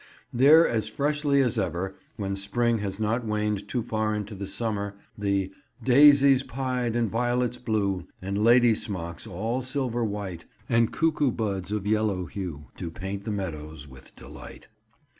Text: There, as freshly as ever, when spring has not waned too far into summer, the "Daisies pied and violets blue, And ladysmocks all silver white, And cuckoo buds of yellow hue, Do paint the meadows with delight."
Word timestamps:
There, 0.33 0.67
as 0.67 0.89
freshly 0.89 1.43
as 1.43 1.59
ever, 1.59 1.93
when 2.15 2.35
spring 2.35 2.79
has 2.79 2.99
not 2.99 3.23
waned 3.23 3.67
too 3.67 3.83
far 3.83 4.15
into 4.15 4.47
summer, 4.47 4.95
the 5.15 5.51
"Daisies 5.83 6.41
pied 6.41 6.95
and 6.95 7.07
violets 7.07 7.59
blue, 7.59 8.07
And 8.19 8.43
ladysmocks 8.43 9.27
all 9.27 9.61
silver 9.61 10.03
white, 10.03 10.45
And 10.67 10.91
cuckoo 10.91 11.29
buds 11.29 11.71
of 11.71 11.85
yellow 11.85 12.25
hue, 12.25 12.71
Do 12.77 12.89
paint 12.89 13.25
the 13.25 13.31
meadows 13.31 13.87
with 13.87 14.15
delight." 14.15 14.67